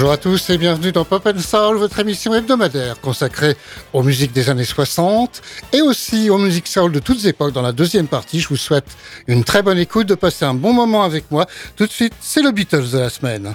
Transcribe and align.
Bonjour 0.00 0.12
à 0.14 0.16
tous 0.16 0.48
et 0.48 0.56
bienvenue 0.56 0.92
dans 0.92 1.04
Pop 1.04 1.26
and 1.26 1.40
Soul, 1.40 1.76
votre 1.76 1.98
émission 1.98 2.34
hebdomadaire 2.34 2.98
consacrée 3.02 3.54
aux 3.92 4.02
musiques 4.02 4.32
des 4.32 4.48
années 4.48 4.64
60 4.64 5.42
et 5.74 5.82
aussi 5.82 6.30
aux 6.30 6.38
musiques 6.38 6.68
soul 6.68 6.90
de 6.90 7.00
toutes 7.00 7.22
époques. 7.26 7.52
Dans 7.52 7.60
la 7.60 7.72
deuxième 7.72 8.08
partie, 8.08 8.40
je 8.40 8.48
vous 8.48 8.56
souhaite 8.56 8.86
une 9.26 9.44
très 9.44 9.60
bonne 9.60 9.76
écoute, 9.76 10.06
de 10.06 10.14
passer 10.14 10.46
un 10.46 10.54
bon 10.54 10.72
moment 10.72 11.02
avec 11.02 11.30
moi. 11.30 11.46
Tout 11.76 11.84
de 11.84 11.92
suite, 11.92 12.14
c'est 12.18 12.40
le 12.40 12.50
Beatles 12.50 12.90
de 12.92 12.98
la 12.98 13.10
semaine. 13.10 13.54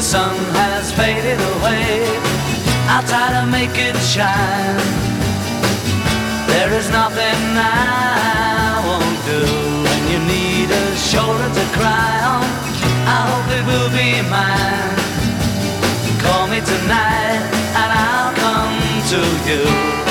The 0.00 0.06
sun 0.06 0.34
has 0.54 0.90
faded 0.92 1.38
away, 1.56 2.00
I'll 2.88 3.04
try 3.04 3.28
to 3.36 3.44
make 3.52 3.76
it 3.76 3.94
shine. 4.00 4.80
There 6.48 6.72
is 6.72 6.88
nothing 6.88 7.40
I 7.60 8.80
won't 8.88 9.20
do 9.28 9.44
when 9.84 10.02
you 10.12 10.20
need 10.24 10.70
a 10.70 10.96
shoulder 10.96 11.48
to 11.58 11.64
cry 11.76 12.12
on. 12.32 12.48
I 13.14 13.18
hope 13.28 13.48
it 13.58 13.64
will 13.68 13.90
be 13.92 14.10
mine. 14.32 14.96
Call 16.24 16.48
me 16.48 16.60
tonight 16.64 17.44
and 17.80 17.90
I'll 17.92 18.32
come 18.40 18.80
to 19.12 19.20
you. 19.50 20.09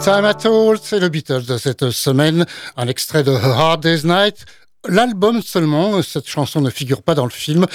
Anytime 0.00 0.24
at 0.24 0.46
all, 0.46 0.78
c'est 0.82 0.98
le 0.98 1.10
Beatles 1.10 1.44
de 1.44 1.58
cette 1.58 1.90
semaine, 1.90 2.46
un 2.78 2.88
extrait 2.88 3.22
de 3.22 3.32
A 3.32 3.70
Hard 3.70 3.82
Day's 3.82 4.04
Night. 4.04 4.46
L'album 4.88 5.42
seulement, 5.42 6.00
cette 6.00 6.26
chanson 6.26 6.62
ne 6.62 6.70
figure 6.70 7.02
pas 7.02 7.14
dans 7.14 7.26
le 7.26 7.30
film, 7.30 7.66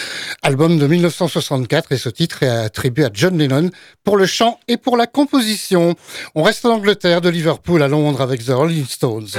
album 0.42 0.80
de 0.80 0.88
1964 0.88 1.92
et 1.92 1.98
ce 1.98 2.10
titre 2.10 2.42
est 2.42 2.50
attribué 2.50 3.06
à 3.06 3.12
John 3.14 3.38
Lennon 3.38 3.70
pour 4.04 4.18
le 4.18 4.26
chant 4.26 4.60
et 4.68 4.78
pour 4.78 4.98
la 4.98 5.06
composition. 5.06 5.94
On 6.34 6.42
reste 6.42 6.66
en 6.66 6.72
Angleterre, 6.72 7.22
de 7.22 7.30
Liverpool 7.30 7.84
à 7.84 7.88
Londres 7.88 8.22
avec 8.22 8.44
The 8.44 8.50
Rolling 8.50 8.88
Stones. 8.88 9.30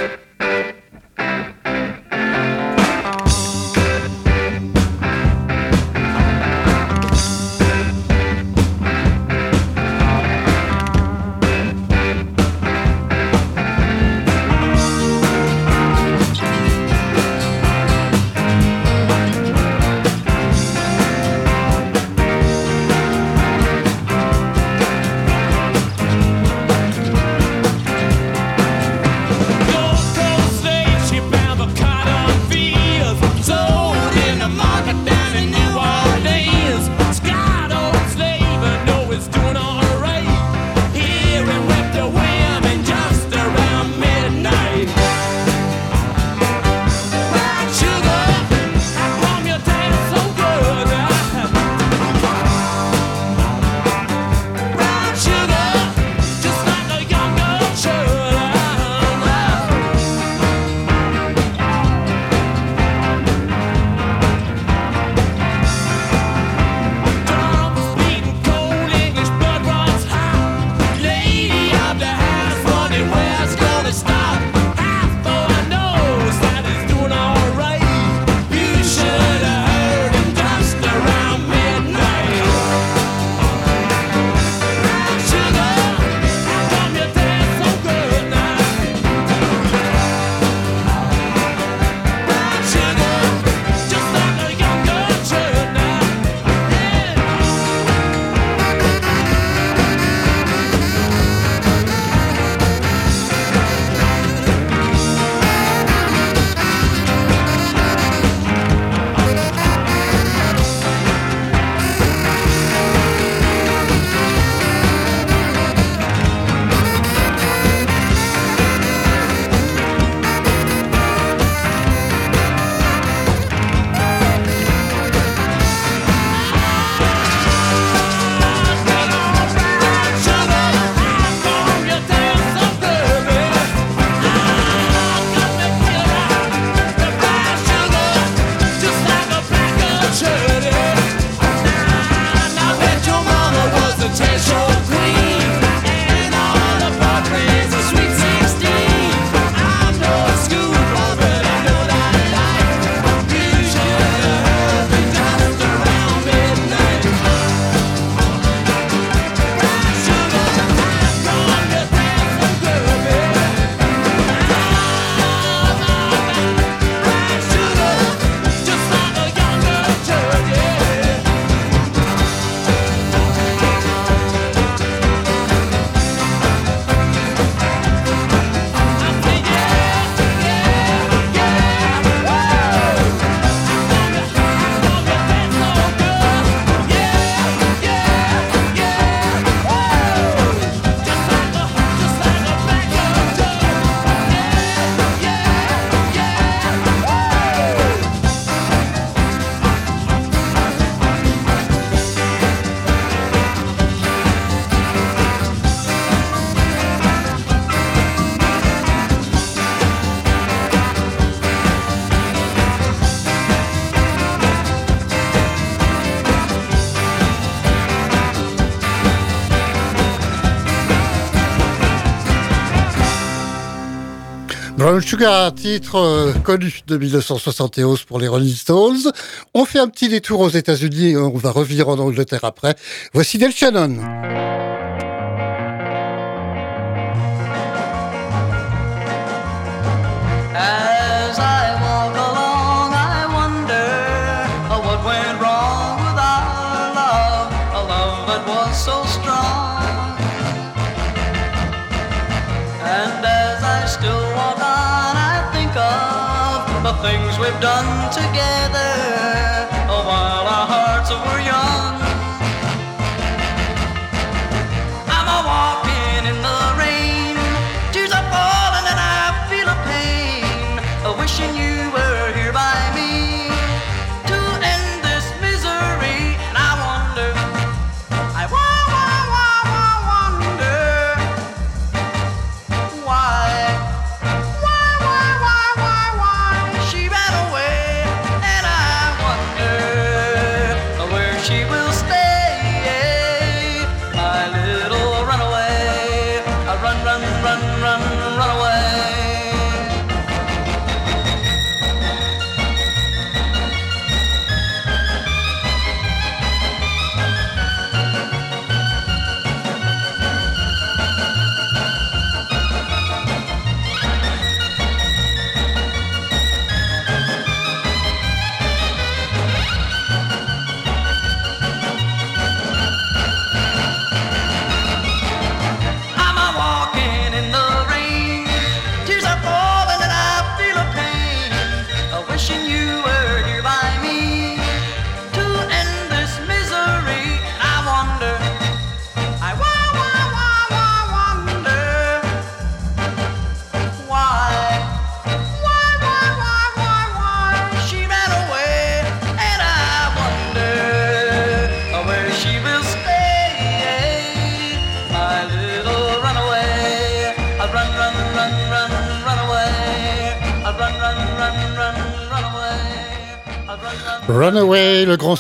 Sugar, 225.03 225.55
titre 225.55 225.97
euh, 225.97 226.33
connu 226.33 226.81
de 226.87 226.97
1971 226.97 228.05
pour 228.05 228.19
les 228.19 228.29
Rolling 228.29 228.55
Stones. 228.55 229.13
On 229.55 229.65
fait 229.65 229.79
un 229.79 229.89
petit 229.89 230.09
détour 230.09 230.41
aux 230.41 230.51
États-Unis 230.51 231.17
on 231.17 231.37
va 231.37 231.51
revenir 231.51 231.89
en 231.89 231.99
Angleterre 231.99 232.45
après. 232.45 232.75
Voici 233.13 233.39
Del 233.39 233.53
Shannon. 233.53 234.56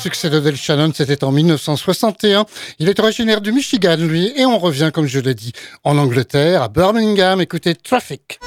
Succès 0.06 0.30
de 0.30 0.38
Del 0.38 0.56
Shannon, 0.56 0.92
c'était 0.94 1.24
en 1.24 1.32
1961. 1.32 2.46
Il 2.78 2.88
est 2.88 3.00
originaire 3.00 3.40
du 3.40 3.50
Michigan, 3.50 3.96
lui, 3.98 4.32
et 4.36 4.46
on 4.46 4.56
revient, 4.56 4.92
comme 4.94 5.08
je 5.08 5.18
l'ai 5.18 5.34
dit, 5.34 5.50
en 5.82 5.98
Angleterre, 5.98 6.62
à 6.62 6.68
Birmingham, 6.68 7.40
écoutez 7.40 7.74
Traffic. 7.74 8.38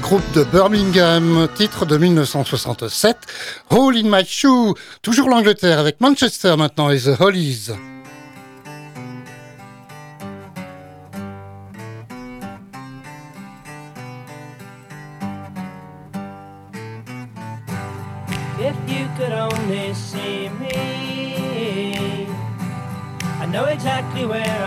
Groupe 0.00 0.32
de 0.32 0.44
Birmingham, 0.44 1.46
titre 1.54 1.84
de 1.84 1.98
1967, 1.98 3.16
Hole 3.68 3.98
in 3.98 4.04
My 4.04 4.24
Shoe, 4.24 4.74
toujours 5.02 5.28
l'Angleterre 5.28 5.78
avec 5.78 6.00
Manchester 6.00 6.54
maintenant 6.56 6.88
et 6.88 6.98
The 6.98 7.20
Hollies. 7.20 7.70
Exactly 23.72 24.26
where 24.26 24.61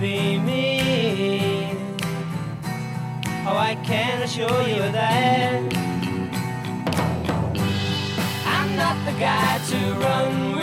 be 0.00 0.38
me. 0.38 1.72
Oh, 3.46 3.56
I 3.56 3.74
can 3.84 4.22
assure 4.22 4.62
you 4.68 4.82
that 4.92 5.60
I'm 8.46 8.76
not 8.76 8.96
the 9.04 9.18
guy 9.18 9.58
to 9.70 9.94
run 9.94 10.57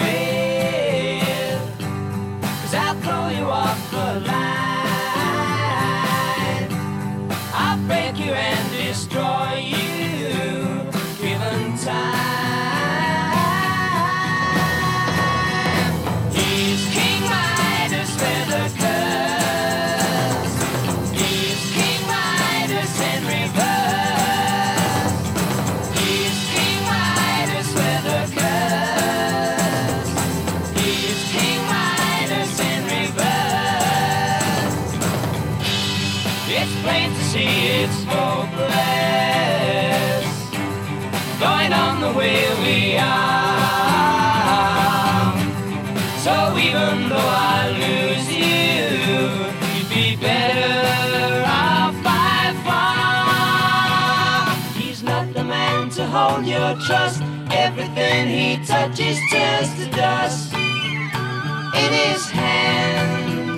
hold 56.35 56.47
your 56.47 56.75
trust. 56.85 57.21
Everything 57.51 58.27
he 58.27 58.57
touches 58.65 59.19
turns 59.31 59.73
to 59.75 59.85
dust. 59.91 60.53
In 60.53 61.91
his 61.93 62.29
hand. 62.29 63.55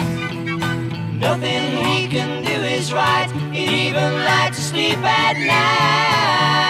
Nothing 1.20 1.78
he 1.86 2.08
can 2.08 2.44
do 2.44 2.52
is 2.52 2.94
right. 2.94 3.30
He'd 3.52 3.88
even 3.88 4.14
like 4.26 4.54
to 4.54 4.62
sleep 4.62 4.98
at 5.00 5.38
night, 5.56 6.70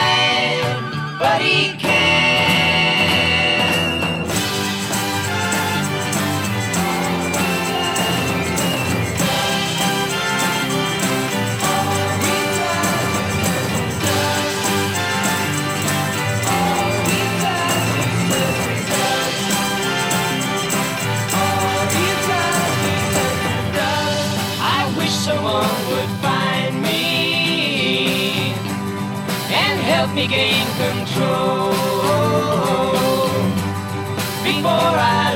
but 1.20 1.42
he 1.42 1.74
can't. 1.78 2.57
Someone 25.28 25.78
would 25.90 26.12
find 26.24 26.74
me 26.82 28.54
and 29.62 29.78
help 29.92 30.10
me 30.16 30.26
gain 30.26 30.66
control. 30.84 31.74
Before 34.46 34.96
I 35.20 35.27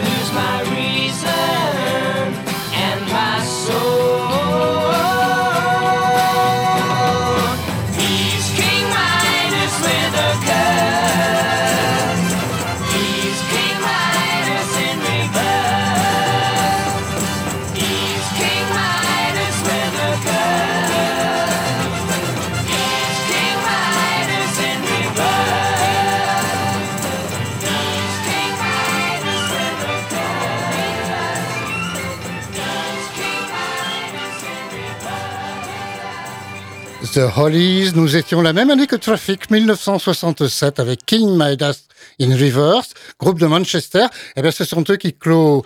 The 37.14 37.28
Hollies, 37.36 37.92
nous 37.94 38.16
étions 38.16 38.42
la 38.42 38.54
même 38.54 38.70
année 38.70 38.88
que 38.88 38.96
Traffic, 38.96 39.52
1967, 39.52 40.80
avec 40.80 41.06
King 41.06 41.32
Midas 41.38 41.88
in 42.22 42.32
Reverse, 42.32 42.94
groupe 43.20 43.38
de 43.38 43.48
Manchester. 43.48 44.06
Eh 44.38 44.42
bien, 44.42 44.52
ce 44.52 44.64
sont 44.64 44.82
eux 44.90 44.96
qui 44.96 45.14
clôt 45.14 45.66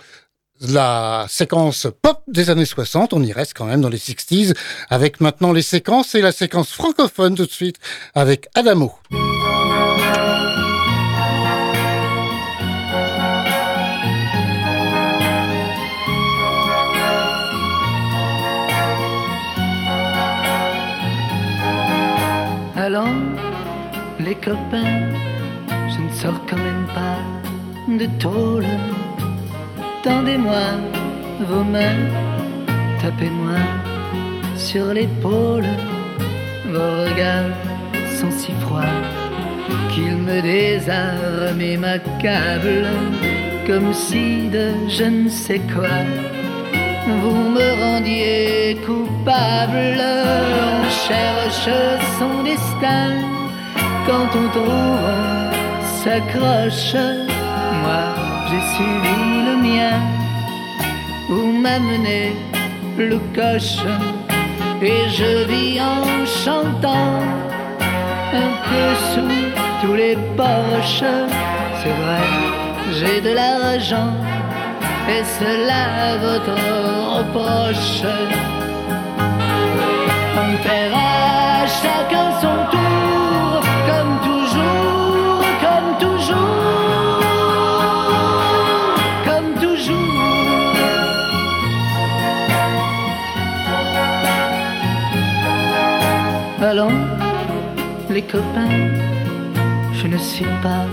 la 0.60 1.26
séquence 1.28 1.86
pop 2.02 2.20
des 2.26 2.50
années 2.50 2.64
60. 2.64 3.12
On 3.12 3.22
y 3.22 3.32
reste 3.32 3.52
quand 3.54 3.66
même 3.66 3.80
dans 3.80 3.88
les 3.88 3.98
60s, 3.98 4.56
avec 4.90 5.20
maintenant 5.20 5.52
les 5.52 5.62
séquences 5.62 6.16
et 6.16 6.20
la 6.20 6.32
séquence 6.32 6.72
francophone 6.72 7.36
tout 7.36 7.46
de 7.46 7.52
suite, 7.52 7.76
avec 8.14 8.48
Adamo. 8.56 8.92
Copains, 24.44 25.12
je 25.68 26.00
ne 26.00 26.10
sors 26.10 26.40
quand 26.48 26.56
même 26.56 26.86
pas 26.94 27.20
de 27.88 28.06
tôle. 28.18 28.66
Tendez-moi 30.02 30.66
vos 31.48 31.64
mains, 31.64 32.08
tapez-moi 33.00 33.58
sur 34.56 34.92
l'épaule. 34.94 35.66
Vos 36.72 36.90
regards 37.04 37.56
sont 38.18 38.30
si 38.30 38.52
froids 38.60 38.96
qu'ils 39.90 40.16
me 40.16 40.40
désarment 40.42 41.60
et 41.60 41.76
m'accablent, 41.76 42.94
comme 43.66 43.92
si 43.92 44.48
de 44.48 44.72
je 44.88 45.04
ne 45.04 45.28
sais 45.28 45.60
quoi 45.74 45.98
vous 47.06 47.50
me 47.50 47.82
rendiez 47.82 48.76
coupable. 48.84 50.00
Cherche 51.06 51.68
son 52.18 52.42
destin 52.42 53.35
quand 54.06 54.28
on 54.40 54.48
trouve, 54.48 54.68
on 54.68 56.02
s'accroche. 56.02 56.94
Moi, 57.82 58.02
j'ai 58.48 58.64
suivi 58.74 59.18
le 59.48 59.54
mien. 59.66 59.98
Où 61.28 61.52
m'amener 61.64 62.36
le 62.96 63.18
coche 63.34 63.78
et 64.80 65.08
je 65.08 65.44
vis 65.50 65.80
en 65.80 66.24
chantant 66.24 67.20
un 68.32 68.50
peu 68.68 68.86
sous 69.12 69.34
tous 69.82 69.94
les 69.94 70.16
poches. 70.36 71.10
C'est 71.80 71.96
vrai, 72.02 72.26
j'ai 72.98 73.20
de 73.20 73.32
l'argent 73.34 74.12
et 75.08 75.22
cela 75.38 76.16
votre 76.26 76.56
reproche. 77.16 78.02
On 80.42 80.50
paiera 80.62 81.66
chacun 81.82 82.28
son 82.40 82.56
tour, 82.70 82.85
les 98.26 98.32
copains, 98.32 98.88
je 99.92 100.06
ne 100.06 100.18
suis 100.18 100.44
pas 100.62 100.86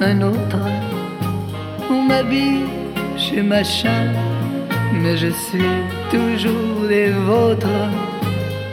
un 0.00 0.20
autre. 0.22 0.58
On 1.90 2.02
m'habille 2.02 2.64
chez 3.16 3.42
machin 3.42 4.12
mais 4.92 5.16
je 5.16 5.28
suis 5.28 5.74
toujours 6.10 6.86
des 6.88 7.10
vôtres 7.10 7.88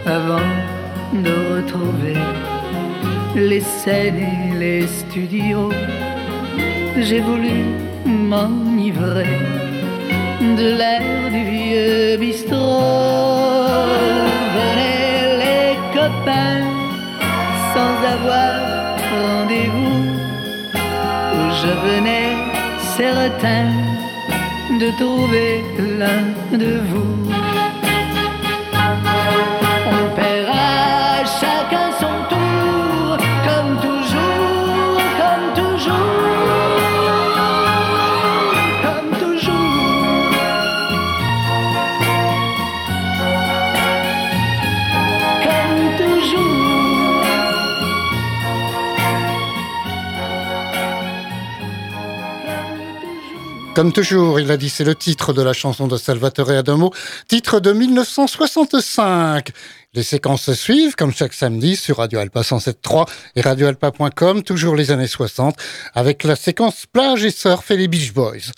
avant 0.06 0.52
de 1.14 1.32
retrouver 1.56 2.18
les 3.36 3.62
scènes 3.62 4.20
et 4.20 4.58
les 4.58 4.88
studios. 4.88 5.72
J'ai 6.98 7.22
voulu 7.22 7.66
m'enivrer 8.06 9.38
de 10.58 10.78
l'air 10.78 11.32
du 11.32 11.44
vieux 11.52 12.18
bistrot. 12.18 12.58
Venez 14.56 15.38
les 15.44 15.76
copains 15.94 16.69
sans 17.80 17.98
avoir 18.16 18.54
rendez-vous. 19.16 20.02
Où 21.38 21.44
je 21.62 21.72
venais 21.88 22.32
certain 22.98 23.68
de 24.82 24.88
trouver 25.02 25.52
l'un 26.02 26.24
de 26.64 26.72
vous. 26.90 27.29
Comme 53.80 53.94
toujours, 53.94 54.42
il 54.42 54.52
a 54.52 54.58
dit, 54.58 54.68
c'est 54.68 54.84
le 54.84 54.94
titre 54.94 55.32
de 55.32 55.42
la 55.42 55.54
chanson 55.54 55.88
de 55.88 55.96
Salvatore 55.96 56.50
Adamo, 56.50 56.92
titre 57.30 57.62
de 57.62 57.72
1965. 57.72 59.52
Les 59.94 60.04
séquences 60.04 60.52
suivent, 60.52 60.96
comme 60.98 61.14
chaque 61.14 61.32
samedi, 61.32 61.78
sur 61.78 61.96
Radio 62.00 62.20
Alpa 62.20 62.42
107.3 62.42 63.06
et 63.38 63.42
radioalpa.com, 63.42 64.44
toujours 64.44 64.76
les 64.76 64.92
années 64.92 65.08
60, 65.08 65.56
avec 65.96 66.26
la 66.26 66.36
séquence 66.36 66.88
plage 66.92 67.24
et 67.24 67.32
surf 67.32 67.72
et 67.72 67.78
les 67.78 67.88
Beach 67.88 68.12
Boys. 68.14 68.52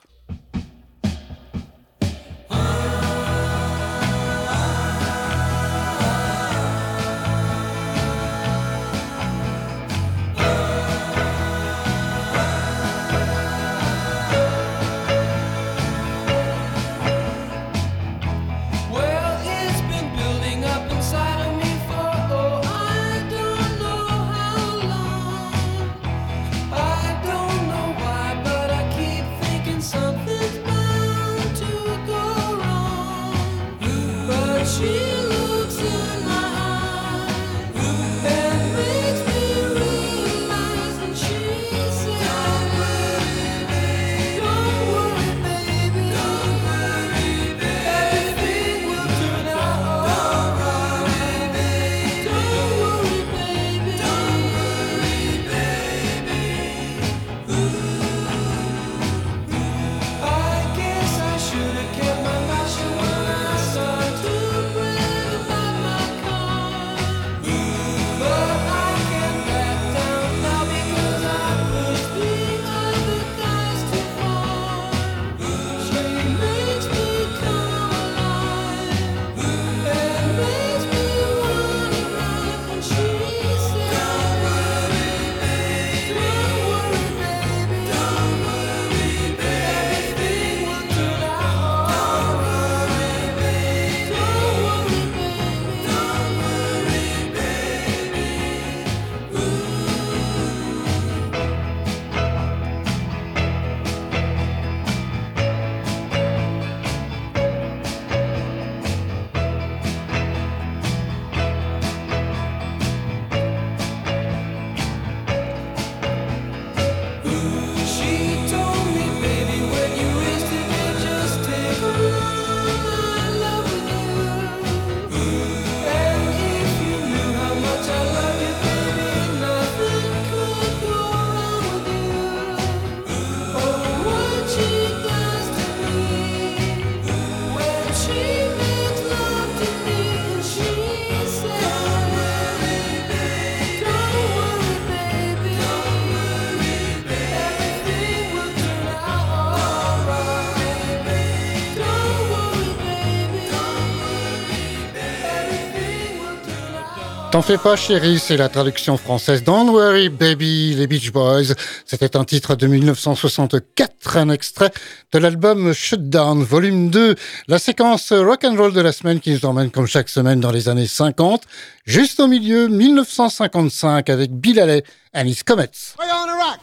T'en 157.32 157.42
fais 157.42 157.58
pas 157.58 157.78
chérie, 157.78 158.20
c'est 158.20 158.36
la 158.36 158.50
traduction 158.50 158.98
française 158.98 159.42
Don't 159.42 159.70
Worry 159.70 160.10
Baby, 160.10 160.76
les 160.76 160.86
Beach 160.86 161.14
Boys. 161.14 161.54
C'était 161.86 162.18
un 162.18 162.26
titre 162.26 162.56
de 162.56 162.68
1964, 162.68 164.18
un 164.18 164.30
extrait 164.32 164.72
de 165.14 165.18
l'album 165.18 165.72
Shutdown, 165.72 166.44
volume 166.44 166.90
2, 166.90 167.16
la 167.48 167.58
séquence 167.58 168.12
rock 168.12 168.44
and 168.44 168.58
roll 168.58 168.74
de 168.74 168.82
la 168.82 168.92
semaine 168.92 169.22
qui 169.22 169.32
nous 169.32 169.46
emmène 169.46 169.72
comme 169.72 169.88
chaque 169.88 170.10
semaine 170.10 170.42
dans 170.42 170.52
les 170.52 170.68
années 170.68 170.88
50, 170.88 171.44
juste 171.86 172.20
au 172.20 172.28
milieu 172.28 172.68
1955 172.68 174.10
avec 174.10 174.34
Bill 174.34 174.60
Haley 174.60 174.84
his 175.32 175.42
Comets. 175.46 175.96
We're 175.98 176.08
rock, 176.38 176.60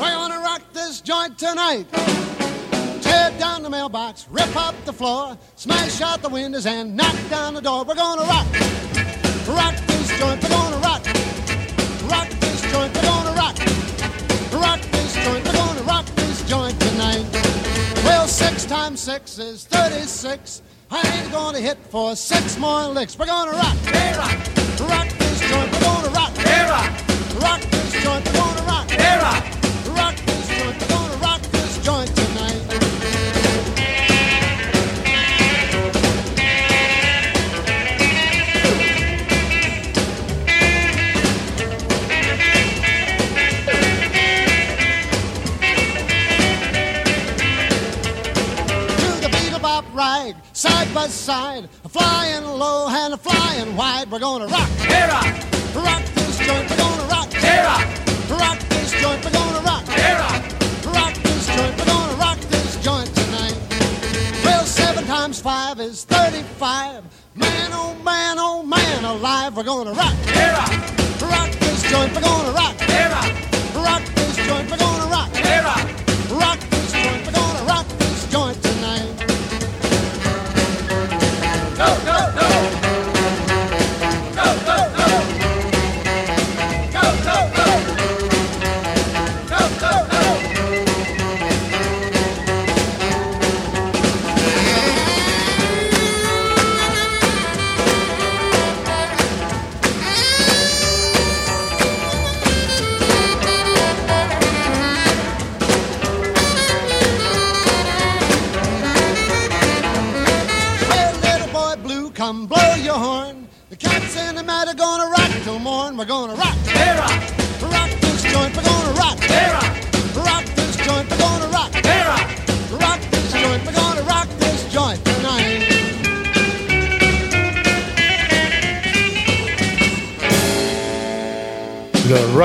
we're 0.00 0.42
rock 0.42 0.62
this 0.72 1.00
joint 1.00 1.38
tonight. 1.38 1.86
Down 3.38 3.62
the 3.62 3.70
mailbox, 3.70 4.26
rip 4.30 4.54
up 4.56 4.74
the 4.84 4.92
floor, 4.92 5.36
smash 5.56 6.00
out 6.00 6.22
the 6.22 6.28
windows, 6.28 6.66
and 6.66 6.96
knock 6.96 7.16
down 7.30 7.54
the 7.54 7.60
door. 7.60 7.84
We're 7.84 7.94
gonna 7.94 8.22
rock, 8.22 8.46
rock 9.48 9.74
this 9.86 10.18
joint. 10.18 10.42
We're 10.42 10.48
gonna 10.48 10.76
rock, 10.78 11.04
rock 12.10 12.28
this 12.40 12.62
joint. 12.70 12.94
We're 12.94 13.02
gonna 13.02 13.32
rock, 13.32 13.58
rock 14.52 14.80
this 14.80 15.14
joint. 15.24 15.44
We're 15.44 15.52
gonna 15.52 15.82
rock 15.82 16.06
this 16.06 16.48
joint 16.48 16.78
tonight. 16.80 17.26
Well, 18.04 18.26
six 18.26 18.64
times 18.64 19.00
six 19.00 19.38
is 19.38 19.64
thirty-six. 19.64 20.62
I 20.90 21.00
ain't 21.18 21.32
gonna 21.32 21.60
hit 21.60 21.78
for 21.90 22.14
six 22.16 22.58
more 22.58 22.88
licks. 22.88 23.18
We're 23.18 23.26
gonna 23.26 23.52
rock, 23.52 23.76
hey, 23.76 24.16
rock, 24.16 24.38
rock 24.88 25.08
this 25.18 25.40
joint. 25.40 25.72
We're 25.72 25.80
gonna 25.80 26.08
rock, 26.10 26.36
hey, 26.36 26.68
rock, 26.68 26.92
rock 27.42 27.60
this 27.60 28.02
joint. 28.02 28.24
We're 28.26 28.32
gonna 28.32 28.62
rock, 28.62 28.90
hey, 28.90 29.18
rock. 29.18 29.53
side 50.64 50.94
by 50.94 51.06
side, 51.08 51.68
flying 51.90 52.44
low 52.46 52.88
and 52.88 53.20
flying 53.20 53.76
wide. 53.76 54.10
We're 54.10 54.18
gonna 54.18 54.46
rock, 54.46 54.70
hey, 54.88 55.06
rock, 55.08 55.26
rock 55.74 56.02
this 56.14 56.38
joint. 56.38 56.70
We're 56.70 56.78
gonna 56.78 57.02
rock, 57.14 57.30
hey, 57.34 57.60
rock, 57.68 57.86
rock 58.40 58.58
this 58.70 58.92
joint. 58.98 59.22
We're 59.22 59.36
gonna 59.40 59.60
rock, 59.60 59.84
hey, 59.88 60.14
rock, 60.14 60.42
rock 60.96 61.14
this 61.22 61.46
joint. 61.54 61.76
We're 61.78 61.84
gonna 61.84 62.16
rock 62.16 62.38
this 62.54 62.82
joint 62.82 63.14
tonight. 63.14 63.58
Well, 64.42 64.64
seven 64.64 65.04
times 65.04 65.38
five 65.38 65.80
is 65.80 66.04
thirty-five. 66.04 67.04
Man, 67.34 67.70
oh 67.74 67.94
man, 68.02 68.36
oh 68.38 68.62
man, 68.62 69.04
alive. 69.04 69.54
We're 69.58 69.64
gonna 69.64 69.92
rock, 69.92 70.14
hey, 70.32 70.48
rock, 70.48 70.72
rock 71.30 71.50
this 71.60 71.82
joint. 71.90 72.10
We're 72.14 72.22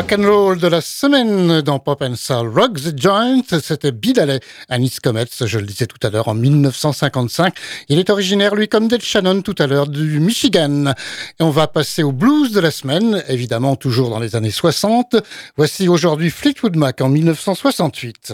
rock 0.09 0.19
and 0.19 0.27
roll 0.27 0.57
de 0.57 0.67
la 0.67 0.81
semaine 0.81 1.61
dans 1.61 1.79
Pop 1.79 2.01
and 2.01 2.15
Soul 2.15 2.47
Rock 2.47 2.75
the 2.75 2.99
Joint, 2.99 3.41
c'était 3.61 3.91
Bill 3.91 4.39
Anis 4.69 4.99
Comets, 4.99 5.25
je 5.45 5.59
le 5.59 5.65
disais 5.65 5.87
tout 5.87 5.97
à 6.05 6.09
l'heure, 6.09 6.27
en 6.27 6.33
1955. 6.33 7.53
Il 7.89 7.99
est 7.99 8.09
originaire, 8.09 8.55
lui, 8.55 8.67
comme 8.67 8.87
Del 8.87 9.01
Shannon 9.01 9.41
tout 9.41 9.55
à 9.59 9.67
l'heure, 9.67 9.87
du 9.87 10.19
Michigan. 10.19 10.93
Et 11.39 11.43
on 11.43 11.49
va 11.49 11.67
passer 11.67 12.03
au 12.03 12.11
blues 12.11 12.51
de 12.51 12.59
la 12.59 12.71
semaine, 12.71 13.23
évidemment 13.27 13.75
toujours 13.75 14.09
dans 14.09 14.19
les 14.19 14.35
années 14.35 14.51
60. 14.51 15.15
Voici 15.57 15.87
aujourd'hui 15.87 16.29
Fleetwood 16.29 16.75
Mac 16.75 17.01
en 17.01 17.09
1968. 17.09 18.33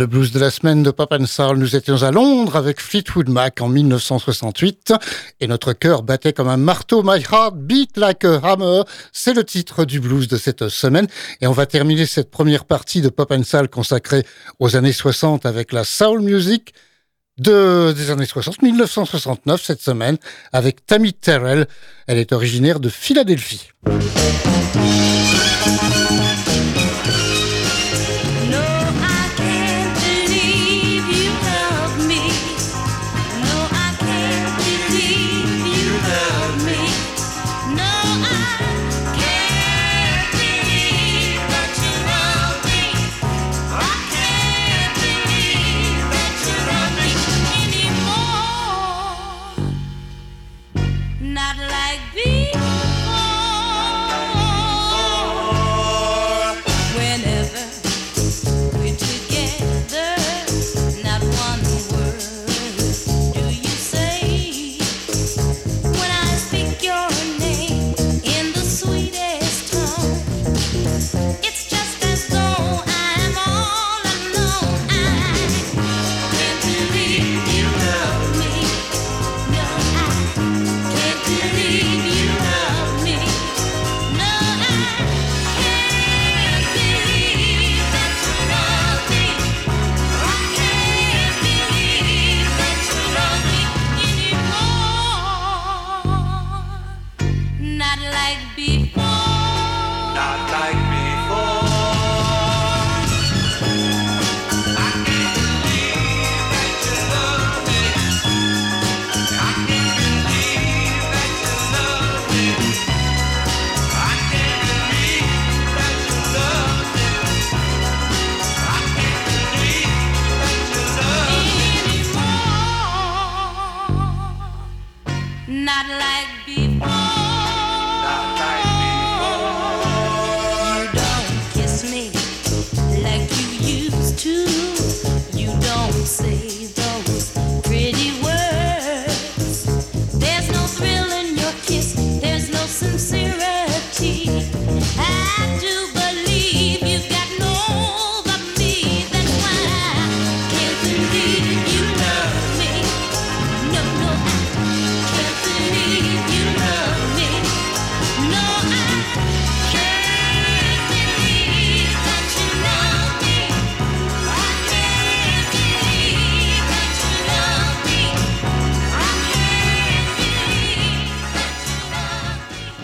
Le 0.00 0.06
blues 0.06 0.32
de 0.32 0.38
la 0.38 0.50
semaine 0.50 0.82
de 0.82 0.90
Soul, 1.26 1.58
nous 1.58 1.76
étions 1.76 2.04
à 2.04 2.10
Londres 2.10 2.56
avec 2.56 2.80
Fleetwood 2.80 3.28
Mac 3.28 3.60
en 3.60 3.68
1968 3.68 4.94
et 5.40 5.46
notre 5.46 5.74
cœur 5.74 6.02
battait 6.02 6.32
comme 6.32 6.48
un 6.48 6.56
marteau. 6.56 7.02
My 7.02 7.20
heart 7.20 7.54
beat 7.54 7.98
like 7.98 8.24
a 8.24 8.40
hammer. 8.42 8.84
C'est 9.12 9.34
le 9.34 9.44
titre 9.44 9.84
du 9.84 10.00
blues 10.00 10.26
de 10.26 10.38
cette 10.38 10.70
semaine 10.70 11.06
et 11.42 11.46
on 11.46 11.52
va 11.52 11.66
terminer 11.66 12.06
cette 12.06 12.30
première 12.30 12.64
partie 12.64 13.02
de 13.02 13.10
Soul 13.10 13.68
consacrée 13.68 14.24
aux 14.58 14.74
années 14.74 14.94
60 14.94 15.44
avec 15.44 15.70
la 15.70 15.84
soul 15.84 16.22
music 16.22 16.72
de, 17.36 17.92
des 17.92 18.10
années 18.10 18.24
60, 18.24 18.62
1969 18.62 19.62
cette 19.62 19.82
semaine 19.82 20.16
avec 20.54 20.86
Tammy 20.86 21.12
Terrell. 21.12 21.66
Elle 22.06 22.16
est 22.16 22.32
originaire 22.32 22.80
de 22.80 22.88
Philadelphie. 22.88 23.68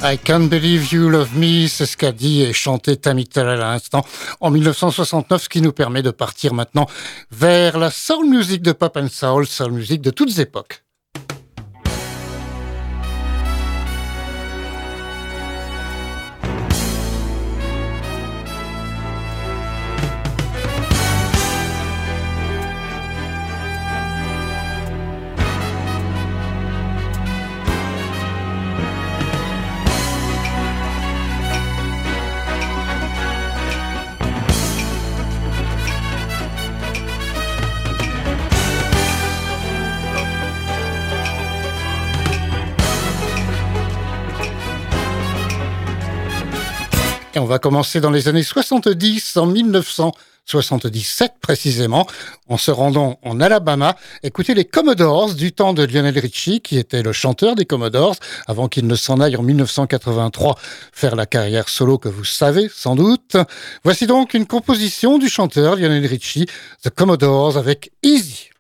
I 0.08 0.18
Can't 0.18 0.48
Believe 0.48 0.92
You 0.92 1.08
Love 1.08 1.36
Me, 1.36 1.66
c'est 1.66 1.84
ce 1.84 1.96
qu'a 1.96 2.12
dit 2.12 2.42
et 2.42 2.52
chanté 2.52 2.96
Tammy 2.96 3.26
Terrell 3.26 3.60
à 3.60 3.72
l'instant 3.72 4.04
en 4.40 4.50
1969, 4.50 5.42
ce 5.42 5.48
qui 5.48 5.60
nous 5.60 5.72
permet 5.72 6.00
de 6.00 6.12
partir 6.12 6.54
maintenant 6.54 6.86
vers 7.32 7.76
la 7.76 7.90
soul 7.90 8.28
music 8.28 8.62
de 8.62 8.70
pop 8.70 8.96
and 8.96 9.08
soul, 9.08 9.48
soul 9.48 9.72
music 9.72 10.00
de 10.00 10.10
toutes 10.10 10.38
époques. 10.38 10.85
On 47.46 47.48
va 47.48 47.60
commencer 47.60 48.00
dans 48.00 48.10
les 48.10 48.26
années 48.26 48.42
70, 48.42 49.36
en 49.36 49.46
1977 49.46 51.34
précisément, 51.40 52.04
en 52.48 52.56
se 52.56 52.72
rendant 52.72 53.20
en 53.22 53.40
Alabama, 53.40 53.94
écouter 54.24 54.52
les 54.52 54.64
Commodores 54.64 55.34
du 55.34 55.52
temps 55.52 55.72
de 55.72 55.84
Lionel 55.84 56.18
Richie, 56.18 56.60
qui 56.60 56.76
était 56.76 57.04
le 57.04 57.12
chanteur 57.12 57.54
des 57.54 57.64
Commodores, 57.64 58.16
avant 58.48 58.66
qu'il 58.66 58.88
ne 58.88 58.96
s'en 58.96 59.20
aille 59.20 59.36
en 59.36 59.44
1983 59.44 60.56
faire 60.90 61.14
la 61.14 61.26
carrière 61.26 61.68
solo 61.68 61.98
que 61.98 62.08
vous 62.08 62.24
savez 62.24 62.68
sans 62.68 62.96
doute. 62.96 63.36
Voici 63.84 64.08
donc 64.08 64.34
une 64.34 64.46
composition 64.46 65.18
du 65.18 65.28
chanteur 65.28 65.76
Lionel 65.76 66.04
Richie, 66.04 66.46
The 66.82 66.90
Commodores 66.90 67.56
avec 67.56 67.92
Easy. 68.02 68.50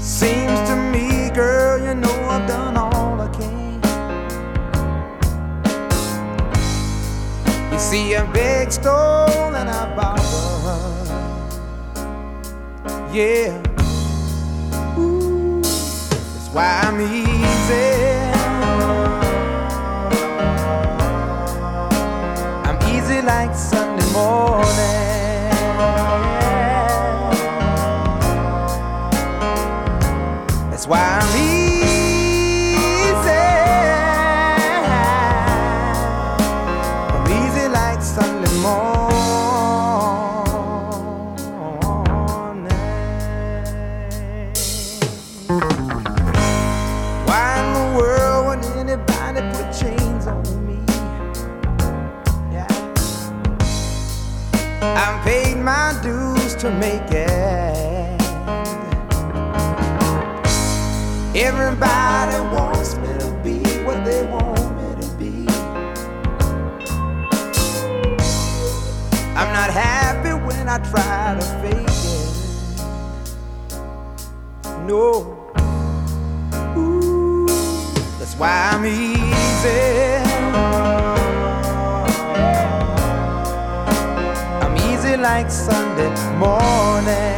Seems 0.00 0.60
to 0.68 0.74
me, 0.74 1.30
girl, 1.30 1.78
you 1.78 1.94
know 1.94 2.10
I've 2.28 2.48
done 2.48 2.76
all 2.76 3.20
I 3.20 3.28
can. 3.28 3.80
You 7.72 7.78
see, 7.78 8.16
I 8.16 8.24
beg, 8.32 8.72
stole, 8.72 9.54
and 9.54 9.70
I 9.70 9.94
borrowed. 9.94 11.08
Yeah. 13.14 13.62
That's 16.34 16.48
why 16.52 16.80
I'm 16.82 17.00
easy. 17.00 17.92
I'm 22.66 22.78
easy 22.92 23.22
like 23.22 23.54
Sunday 23.54 24.12
morning. 24.12 24.97
To 56.58 56.70
make 56.72 57.12
it. 57.12 58.20
Everybody 61.36 62.40
wants 62.52 62.96
me 62.96 63.06
to 63.20 63.30
be 63.44 63.60
what 63.84 64.04
they 64.04 64.24
want 64.24 64.58
me 64.76 65.00
to 65.00 65.08
be. 65.16 65.46
I'm 69.36 69.52
not 69.52 69.70
happy 69.70 70.30
when 70.30 70.68
I 70.68 70.78
try 70.90 71.36
to 71.38 71.44
fake 71.62 72.04
it. 72.16 72.30
No. 74.84 75.36
That's 78.18 78.34
why 78.34 78.70
I'm 78.72 78.84
easy. 78.84 80.18
I'm 84.60 84.76
easy 84.90 85.16
like 85.16 85.52
Sunday 85.52 86.27
morning. 86.38 87.37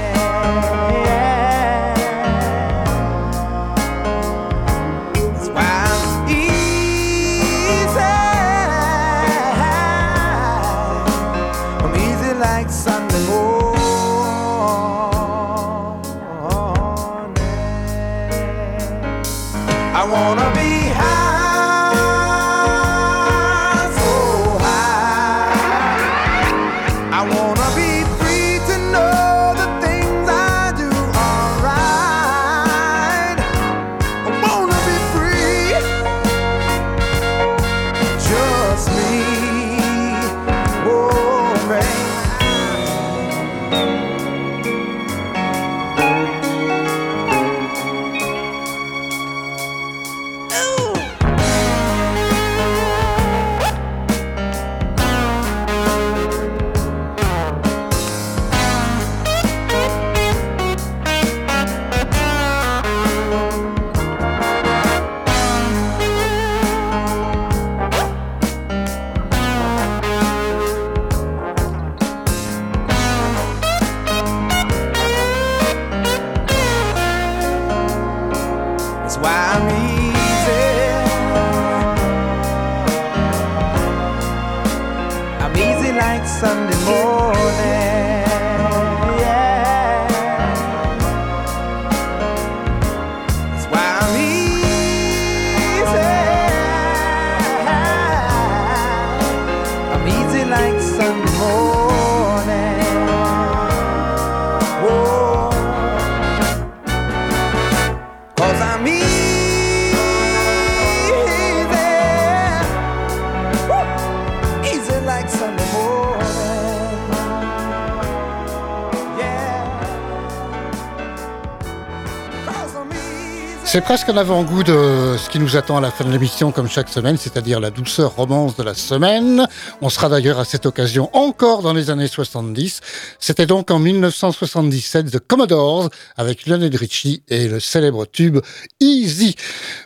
C'est 123.72 123.82
presque 123.82 124.08
un 124.08 124.16
avant-goût 124.16 124.64
de 124.64 125.14
ce 125.16 125.30
qui 125.30 125.38
nous 125.38 125.56
attend 125.56 125.76
à 125.76 125.80
la 125.80 125.92
fin 125.92 126.04
de 126.04 126.10
l'émission, 126.10 126.50
comme 126.50 126.68
chaque 126.68 126.88
semaine, 126.88 127.16
c'est-à-dire 127.16 127.60
la 127.60 127.70
douceur 127.70 128.16
romance 128.16 128.56
de 128.56 128.64
la 128.64 128.74
semaine. 128.74 129.46
On 129.80 129.88
sera 129.88 130.08
d'ailleurs 130.08 130.40
à 130.40 130.44
cette 130.44 130.66
occasion 130.66 131.08
encore 131.12 131.62
dans 131.62 131.72
les 131.72 131.88
années 131.88 132.08
70. 132.08 132.80
C'était 133.20 133.46
donc 133.46 133.70
en 133.70 133.78
1977 133.78 135.12
The 135.12 135.20
Commodores 135.20 135.88
avec 136.16 136.46
Lionel 136.46 136.74
Richie 136.74 137.22
et 137.28 137.46
le 137.46 137.60
célèbre 137.60 138.06
tube 138.06 138.40
Easy. 138.80 139.36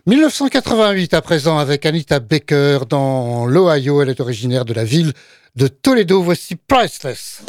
1988 0.06 1.12
à 1.12 1.20
présent 1.20 1.58
avec 1.58 1.84
Anita 1.84 2.20
Baker 2.20 2.86
dans 2.88 3.44
l'Ohio. 3.44 4.00
Elle 4.00 4.08
est 4.08 4.20
originaire 4.20 4.64
de 4.64 4.72
la 4.72 4.84
ville 4.84 5.12
de 5.56 5.68
Toledo. 5.68 6.22
Voici 6.22 6.56
Priceless. 6.56 7.42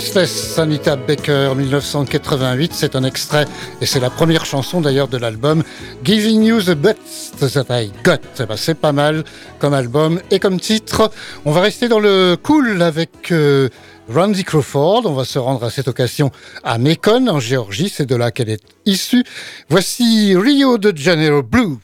Priceless, 0.00 0.58
Anita 0.58 0.96
Baker, 0.96 1.52
1988. 1.54 2.72
C'est 2.72 2.96
un 2.96 3.04
extrait 3.04 3.44
et 3.82 3.86
c'est 3.86 4.00
la 4.00 4.08
première 4.08 4.46
chanson 4.46 4.80
d'ailleurs 4.80 5.08
de 5.08 5.18
l'album 5.18 5.62
Giving 6.02 6.42
You 6.42 6.62
the 6.62 6.70
Best 6.70 7.36
That 7.38 7.66
I 7.68 7.92
Got. 8.02 8.16
Eh 8.40 8.46
ben, 8.46 8.56
c'est 8.56 8.76
pas 8.76 8.92
mal 8.92 9.24
comme 9.58 9.74
album 9.74 10.18
et 10.30 10.38
comme 10.38 10.58
titre. 10.58 11.10
On 11.44 11.52
va 11.52 11.60
rester 11.60 11.88
dans 11.88 11.98
le 11.98 12.38
cool 12.42 12.80
avec 12.80 13.30
euh, 13.30 13.68
Randy 14.08 14.42
Crawford. 14.42 15.02
On 15.04 15.12
va 15.12 15.26
se 15.26 15.38
rendre 15.38 15.64
à 15.64 15.70
cette 15.70 15.88
occasion 15.88 16.30
à 16.64 16.78
Mekon, 16.78 17.28
en 17.28 17.38
Géorgie. 17.38 17.90
C'est 17.90 18.06
de 18.06 18.16
là 18.16 18.30
qu'elle 18.30 18.48
est 18.48 18.64
issue. 18.86 19.22
Voici 19.68 20.34
Rio 20.34 20.78
de 20.78 20.96
Janeiro 20.96 21.42
Blue. 21.42 21.76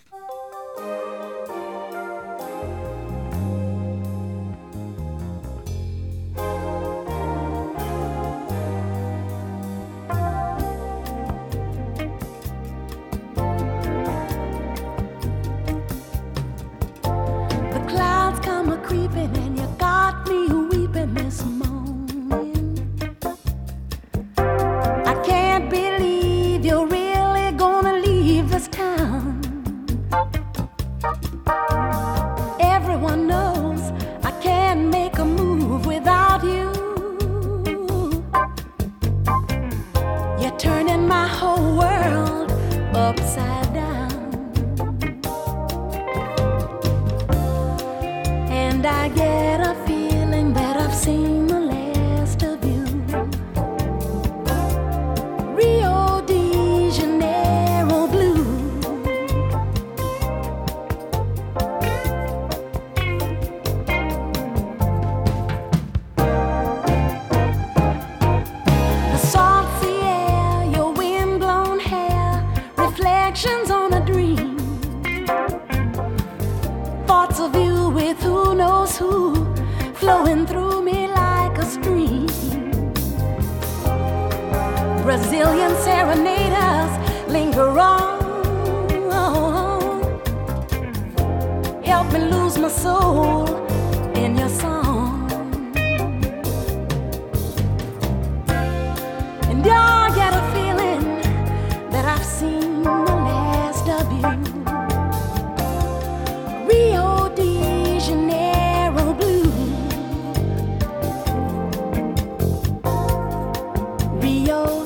Rio, 114.26 114.84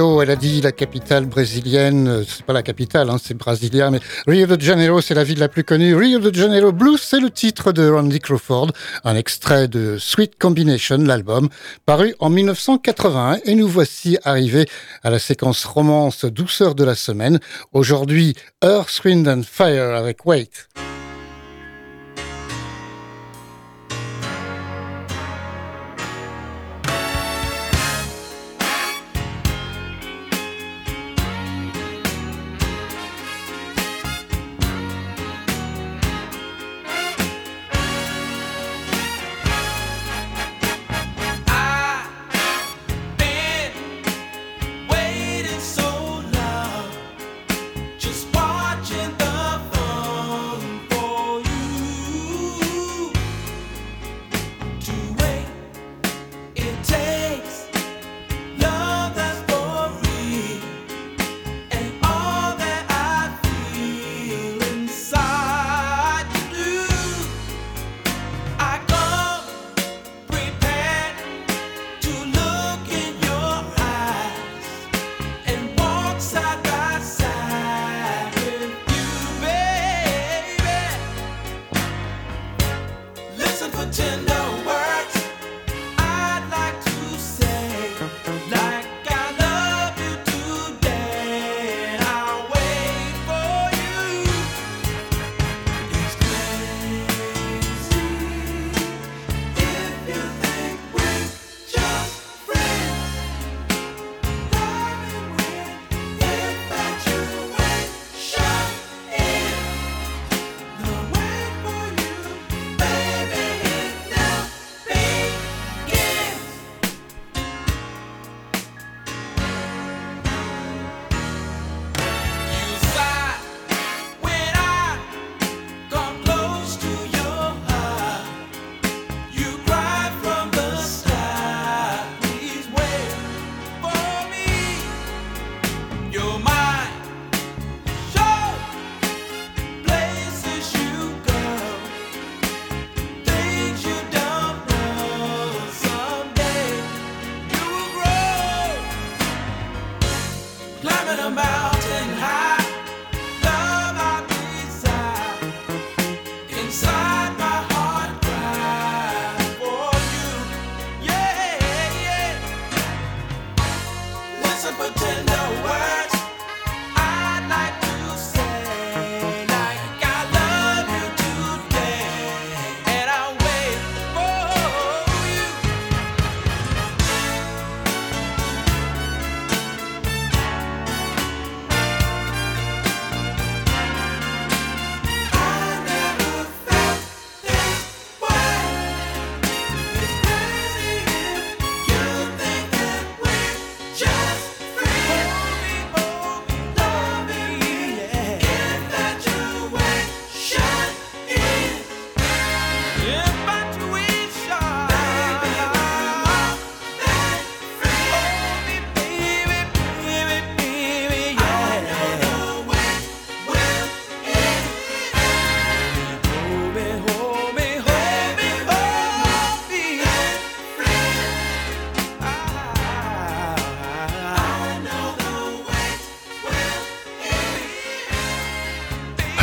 elle 0.00 0.30
a 0.30 0.36
dit 0.36 0.60
la 0.60 0.72
capitale 0.72 1.24
brésilienne, 1.24 2.08
euh, 2.08 2.24
c'est 2.26 2.44
pas 2.44 2.52
la 2.52 2.64
capitale, 2.64 3.10
hein, 3.10 3.16
c'est 3.22 3.34
brésilien, 3.34 3.90
mais 3.92 4.00
Rio 4.26 4.56
de 4.56 4.60
Janeiro, 4.60 5.00
c'est 5.00 5.14
la 5.14 5.22
ville 5.22 5.38
la 5.38 5.48
plus 5.48 5.62
connue. 5.62 5.94
Rio 5.94 6.18
de 6.18 6.34
Janeiro 6.34 6.72
Blues, 6.72 7.00
c'est 7.00 7.20
le 7.20 7.30
titre 7.30 7.70
de 7.70 7.88
Randy 7.88 8.18
Crawford, 8.18 8.72
un 9.04 9.14
extrait 9.14 9.68
de 9.68 9.96
Sweet 9.98 10.36
Combination, 10.36 10.98
l'album, 10.98 11.48
paru 11.86 12.14
en 12.18 12.28
1981. 12.28 13.38
Et 13.44 13.54
nous 13.54 13.68
voici 13.68 14.18
arrivés 14.24 14.66
à 15.04 15.10
la 15.10 15.20
séquence 15.20 15.64
romance 15.64 16.24
douceur 16.24 16.74
de 16.74 16.82
la 16.82 16.96
semaine. 16.96 17.38
Aujourd'hui, 17.72 18.34
Earth, 18.64 19.00
Wind 19.04 19.28
and 19.28 19.42
Fire 19.44 19.94
avec 19.94 20.26
Wait. 20.26 20.50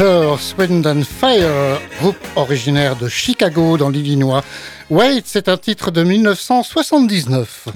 Earth, 0.01 0.55
Wind 0.57 0.87
and 0.87 1.03
Fire, 1.03 1.79
groupe 1.99 2.17
originaire 2.35 2.95
de 2.95 3.07
Chicago 3.07 3.77
dans 3.77 3.89
l'Illinois. 3.89 4.43
Wait, 4.89 5.21
c'est 5.25 5.47
un 5.47 5.57
titre 5.57 5.91
de 5.91 6.01
1979. 6.01 7.67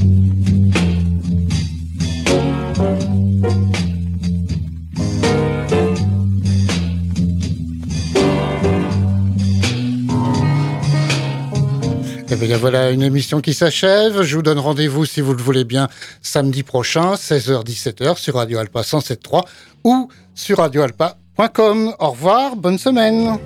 Et 12.28 12.32
eh 12.32 12.36
bien 12.36 12.57
voilà 12.57 12.89
une 12.89 13.03
émission 13.03 13.39
qui 13.39 13.53
s'achève. 13.53 14.23
Je 14.23 14.36
vous 14.36 14.41
donne 14.41 14.57
rendez-vous 14.57 15.05
si 15.05 15.21
vous 15.21 15.36
le 15.36 15.43
voulez 15.43 15.63
bien 15.63 15.89
samedi 16.23 16.63
prochain, 16.63 17.13
16h-17h 17.13 18.17
sur 18.17 18.34
Radio 18.34 18.57
Alpa 18.57 18.82
107.3 18.82 19.43
ou 19.84 20.09
sur 20.34 20.57
Radio 20.57 20.82
Alpa 20.82 21.17
au 21.99 22.11
revoir, 22.11 22.55
bonne 22.55 22.77
semaine. 22.77 23.38